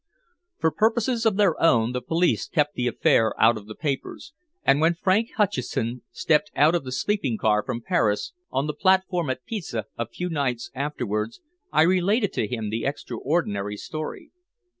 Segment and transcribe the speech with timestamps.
[0.57, 4.81] For purposes of their own the police kept the affair out of the papers, and
[4.81, 9.29] when Frank Hutcheson stepped out of the sleeping car from Paris on to the platform
[9.29, 11.39] at Pisa a few nights afterwards,
[11.71, 14.31] I related to him the extraordinary story.